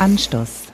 Anstoß, 0.00 0.72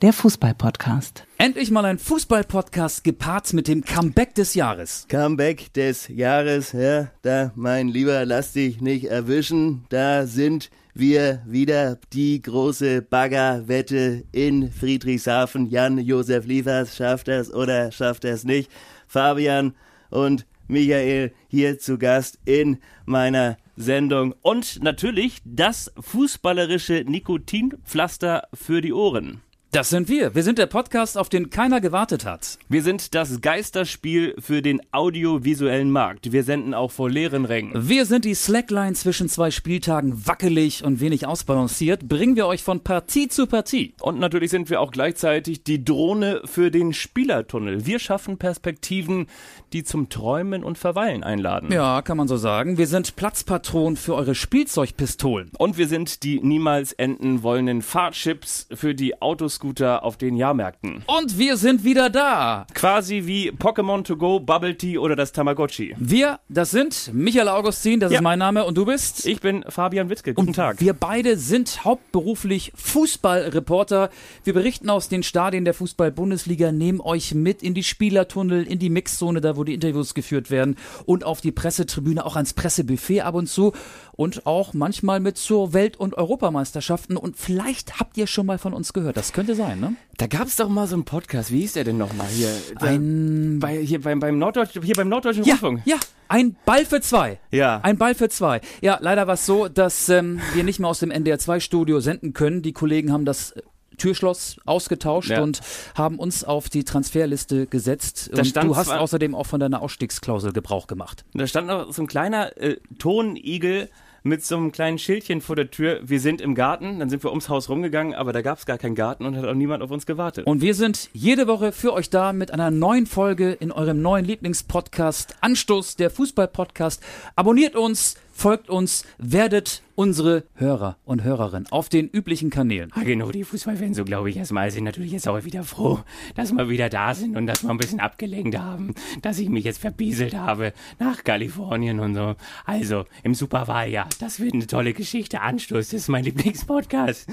der 0.00 0.12
Fußball-Podcast. 0.12 1.24
Endlich 1.38 1.72
mal 1.72 1.84
ein 1.84 1.98
Fußball-Podcast 1.98 3.02
gepaart 3.02 3.52
mit 3.52 3.66
dem 3.66 3.82
Comeback 3.82 4.36
des 4.36 4.54
Jahres. 4.54 5.06
Comeback 5.08 5.72
des 5.72 6.06
Jahres, 6.06 6.70
ja, 6.70 7.10
da, 7.22 7.50
mein 7.56 7.88
Lieber, 7.88 8.24
lass 8.24 8.52
dich 8.52 8.80
nicht 8.80 9.06
erwischen. 9.06 9.86
Da 9.88 10.24
sind 10.24 10.70
wir 10.94 11.42
wieder 11.46 11.98
die 12.12 12.40
große 12.40 13.02
Baggerwette 13.02 14.22
in 14.30 14.70
Friedrichshafen. 14.70 15.68
Jan-Josef 15.68 16.46
Liefers, 16.46 16.96
schafft 16.96 17.26
es 17.26 17.52
oder 17.52 17.90
schafft 17.90 18.24
es 18.24 18.44
nicht? 18.44 18.70
Fabian 19.08 19.74
und 20.10 20.46
Michael 20.68 21.32
hier 21.48 21.80
zu 21.80 21.98
Gast 21.98 22.38
in 22.44 22.78
meiner 23.04 23.56
Sendung. 23.80 24.34
Und 24.42 24.82
natürlich 24.82 25.38
das 25.44 25.92
fußballerische 25.98 27.04
Nikotinpflaster 27.06 28.48
für 28.54 28.80
die 28.80 28.92
Ohren. 28.92 29.42
Das 29.72 29.88
sind 29.88 30.08
wir. 30.08 30.34
Wir 30.34 30.42
sind 30.42 30.58
der 30.58 30.66
Podcast, 30.66 31.16
auf 31.16 31.28
den 31.28 31.48
keiner 31.48 31.80
gewartet 31.80 32.24
hat. 32.24 32.58
Wir 32.68 32.82
sind 32.82 33.14
das 33.14 33.40
Geisterspiel 33.40 34.34
für 34.40 34.62
den 34.62 34.80
audiovisuellen 34.90 35.92
Markt. 35.92 36.32
Wir 36.32 36.42
senden 36.42 36.74
auch 36.74 36.90
vor 36.90 37.08
leeren 37.08 37.44
Rängen. 37.44 37.88
Wir 37.88 38.04
sind 38.04 38.24
die 38.24 38.34
Slackline 38.34 38.94
zwischen 38.94 39.28
zwei 39.28 39.52
Spieltagen 39.52 40.26
wackelig 40.26 40.82
und 40.82 40.98
wenig 40.98 41.24
ausbalanciert. 41.24 42.08
Bringen 42.08 42.34
wir 42.34 42.48
euch 42.48 42.64
von 42.64 42.80
Partie 42.80 43.28
zu 43.28 43.46
Partie. 43.46 43.94
Und 44.00 44.18
natürlich 44.18 44.50
sind 44.50 44.70
wir 44.70 44.80
auch 44.80 44.90
gleichzeitig 44.90 45.62
die 45.62 45.84
Drohne 45.84 46.42
für 46.46 46.72
den 46.72 46.92
Spielertunnel. 46.92 47.86
Wir 47.86 48.00
schaffen 48.00 48.38
Perspektiven, 48.38 49.28
die 49.72 49.84
zum 49.84 50.08
Träumen 50.08 50.64
und 50.64 50.78
Verweilen 50.78 51.22
einladen. 51.22 51.70
Ja, 51.70 52.02
kann 52.02 52.16
man 52.16 52.26
so 52.26 52.38
sagen. 52.38 52.76
Wir 52.76 52.88
sind 52.88 53.14
Platzpatron 53.14 53.94
für 53.94 54.16
eure 54.16 54.34
Spielzeugpistolen. 54.34 55.52
Und 55.58 55.78
wir 55.78 55.86
sind 55.86 56.24
die 56.24 56.40
niemals 56.40 56.92
enden 56.92 57.44
wollenden 57.44 57.82
Fahrchips 57.82 58.66
für 58.74 58.96
die 58.96 59.22
Autos 59.22 59.59
Scooter 59.60 60.04
auf 60.04 60.16
den 60.16 60.36
Jahrmärkten. 60.36 61.02
Und 61.06 61.36
wir 61.36 61.58
sind 61.58 61.84
wieder 61.84 62.08
da. 62.08 62.66
Quasi 62.72 63.26
wie 63.26 63.50
Pokémon 63.50 64.02
To 64.04 64.16
Go, 64.16 64.40
Bubble 64.40 64.74
Tea 64.74 64.96
oder 64.96 65.16
das 65.16 65.32
Tamagotchi. 65.32 65.94
Wir, 65.98 66.40
das 66.48 66.70
sind 66.70 67.10
Michael 67.12 67.48
Augustin, 67.48 68.00
das 68.00 68.10
ja. 68.10 68.20
ist 68.20 68.22
mein 68.22 68.38
Name 68.38 68.64
und 68.64 68.78
du 68.78 68.86
bist? 68.86 69.26
Ich 69.26 69.42
bin 69.42 69.62
Fabian 69.68 70.08
Wittke. 70.08 70.32
Guten 70.32 70.48
und 70.48 70.54
Tag. 70.54 70.80
Wir 70.80 70.94
beide 70.94 71.36
sind 71.36 71.84
hauptberuflich 71.84 72.72
Fußballreporter. 72.74 74.08
Wir 74.44 74.54
berichten 74.54 74.88
aus 74.88 75.10
den 75.10 75.22
Stadien 75.22 75.66
der 75.66 75.74
Fußball-Bundesliga, 75.74 76.72
nehmen 76.72 77.02
euch 77.02 77.34
mit 77.34 77.62
in 77.62 77.74
die 77.74 77.82
Spielertunnel, 77.82 78.66
in 78.66 78.78
die 78.78 78.88
Mixzone, 78.88 79.42
da 79.42 79.58
wo 79.58 79.64
die 79.64 79.74
Interviews 79.74 80.14
geführt 80.14 80.50
werden 80.50 80.76
und 81.04 81.22
auf 81.24 81.42
die 81.42 81.52
Pressetribüne, 81.52 82.24
auch 82.24 82.36
ans 82.36 82.54
Pressebuffet 82.54 83.20
ab 83.20 83.34
und 83.34 83.46
zu 83.46 83.74
und 84.12 84.46
auch 84.46 84.74
manchmal 84.74 85.20
mit 85.20 85.36
zur 85.36 85.74
Welt- 85.74 85.98
und 85.98 86.14
Europameisterschaften. 86.14 87.18
Und 87.18 87.36
vielleicht 87.36 88.00
habt 88.00 88.16
ihr 88.16 88.26
schon 88.26 88.46
mal 88.46 88.58
von 88.58 88.72
uns 88.72 88.94
gehört. 88.94 89.16
Das 89.16 89.34
könnte 89.34 89.49
könnte 89.50 89.54
sein, 89.54 89.80
ne? 89.80 89.96
Da 90.16 90.26
gab 90.26 90.46
es 90.46 90.56
doch 90.56 90.68
mal 90.68 90.86
so 90.86 90.94
einen 90.94 91.04
Podcast, 91.04 91.50
wie 91.50 91.60
hieß 91.60 91.74
der 91.74 91.84
denn 91.84 91.98
nochmal 91.98 92.26
hier? 92.28 92.50
Ein 92.76 93.58
bei, 93.60 93.78
hier 93.78 94.00
beim, 94.02 94.20
beim 94.20 94.38
Norddeutsch, 94.38 94.78
hier 94.82 94.94
beim 94.94 95.08
Norddeutschen 95.08 95.44
ja, 95.44 95.54
Rundfunk. 95.54 95.82
Ja, 95.86 95.96
ein 96.28 96.56
Ball 96.64 96.84
für 96.84 97.00
zwei. 97.00 97.38
Ja. 97.50 97.80
Ein 97.82 97.96
Ball 97.96 98.14
für 98.14 98.28
zwei. 98.28 98.60
Ja, 98.82 98.98
leider 99.00 99.26
war 99.26 99.34
es 99.34 99.46
so, 99.46 99.68
dass 99.68 100.08
ähm, 100.08 100.40
wir 100.54 100.64
nicht 100.64 100.78
mehr 100.78 100.88
aus 100.88 101.00
dem 101.00 101.10
NDR 101.10 101.38
2 101.38 101.60
Studio 101.60 102.00
senden 102.00 102.32
können. 102.32 102.62
Die 102.62 102.72
Kollegen 102.72 103.12
haben 103.12 103.24
das 103.24 103.54
Türschloss 103.96 104.56
ausgetauscht 104.64 105.30
ja. 105.30 105.42
und 105.42 105.60
haben 105.94 106.18
uns 106.18 106.44
auf 106.44 106.68
die 106.68 106.84
Transferliste 106.84 107.66
gesetzt. 107.66 108.30
Da 108.32 108.42
du 108.42 108.76
hast 108.76 108.90
außerdem 108.90 109.34
auch 109.34 109.46
von 109.46 109.60
deiner 109.60 109.82
Ausstiegsklausel 109.82 110.52
Gebrauch 110.52 110.86
gemacht. 110.86 111.24
Da 111.34 111.46
stand 111.46 111.66
noch 111.66 111.92
so 111.92 112.02
ein 112.02 112.06
kleiner 112.06 112.56
äh, 112.56 112.76
Tonigel 112.98 113.90
mit 114.22 114.44
so 114.44 114.56
einem 114.56 114.72
kleinen 114.72 114.98
Schildchen 114.98 115.40
vor 115.40 115.56
der 115.56 115.70
Tür, 115.70 116.00
wir 116.02 116.20
sind 116.20 116.40
im 116.40 116.54
Garten, 116.54 116.98
dann 116.98 117.08
sind 117.08 117.24
wir 117.24 117.30
ums 117.30 117.48
Haus 117.48 117.68
rumgegangen, 117.68 118.14
aber 118.14 118.32
da 118.32 118.42
gab 118.42 118.58
es 118.58 118.66
gar 118.66 118.78
keinen 118.78 118.94
Garten 118.94 119.24
und 119.24 119.36
hat 119.36 119.44
auch 119.44 119.54
niemand 119.54 119.82
auf 119.82 119.90
uns 119.90 120.06
gewartet. 120.06 120.46
Und 120.46 120.60
wir 120.60 120.74
sind 120.74 121.08
jede 121.12 121.46
Woche 121.46 121.72
für 121.72 121.92
euch 121.92 122.10
da 122.10 122.32
mit 122.32 122.52
einer 122.52 122.70
neuen 122.70 123.06
Folge 123.06 123.52
in 123.52 123.72
eurem 123.72 124.02
neuen 124.02 124.24
Lieblingspodcast, 124.24 125.36
Anstoß, 125.40 125.96
der 125.96 126.10
Fußball-Podcast. 126.10 127.02
Abonniert 127.36 127.76
uns, 127.76 128.16
folgt 128.40 128.70
uns, 128.70 129.04
werdet 129.18 129.82
unsere 129.96 130.44
Hörer 130.54 130.96
und 131.04 131.22
Hörerinnen 131.22 131.70
auf 131.70 131.90
den 131.90 132.08
üblichen 132.08 132.48
Kanälen. 132.48 132.90
Ah, 132.94 133.02
genau, 133.02 133.30
die 133.30 133.44
Fußballfans, 133.44 133.98
so 133.98 134.04
glaube 134.04 134.30
ich 134.30 134.38
erstmal, 134.38 134.70
sind 134.70 134.84
natürlich 134.84 135.12
jetzt 135.12 135.28
auch 135.28 135.44
wieder 135.44 135.62
froh, 135.62 136.00
dass 136.36 136.50
wir 136.50 136.70
wieder 136.70 136.88
da 136.88 137.14
sind 137.14 137.36
und 137.36 137.46
dass 137.46 137.62
wir 137.62 137.68
ein 137.68 137.76
bisschen 137.76 138.00
abgelenkt 138.00 138.56
haben, 138.56 138.94
dass 139.20 139.38
ich 139.38 139.50
mich 139.50 139.64
jetzt 139.64 139.78
verbieselt 139.78 140.34
habe 140.34 140.72
nach 140.98 141.22
Kalifornien 141.22 142.00
und 142.00 142.14
so. 142.14 142.34
Also, 142.64 143.04
im 143.22 143.34
Superwahljahr, 143.34 144.08
das 144.20 144.40
wird 144.40 144.54
eine 144.54 144.66
tolle 144.66 144.94
Geschichte. 144.94 145.42
Anstoß, 145.42 145.90
das 145.90 146.00
ist 146.00 146.08
mein 146.08 146.24
Lieblingspodcast. 146.24 147.28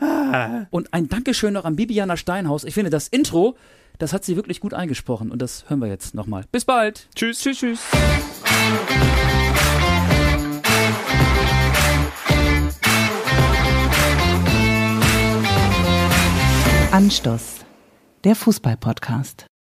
Ah. 0.00 0.66
Und 0.70 0.94
ein 0.94 1.08
Dankeschön 1.08 1.54
noch 1.54 1.64
an 1.64 1.74
Bibiana 1.74 2.16
Steinhaus. 2.16 2.62
Ich 2.62 2.74
finde, 2.74 2.90
das 2.90 3.08
Intro, 3.08 3.56
das 3.98 4.12
hat 4.12 4.24
sie 4.24 4.36
wirklich 4.36 4.60
gut 4.60 4.74
eingesprochen 4.74 5.32
und 5.32 5.42
das 5.42 5.68
hören 5.68 5.80
wir 5.80 5.88
jetzt 5.88 6.14
nochmal. 6.14 6.44
Bis 6.52 6.64
bald. 6.64 7.08
Tschüss, 7.16 7.40
tschüss, 7.40 7.58
tschüss. 7.58 7.80
Anstoß, 16.92 17.64
der 18.22 18.36
Fußball-Podcast. 18.36 19.46